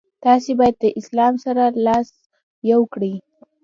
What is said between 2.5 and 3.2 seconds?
یو کړئ.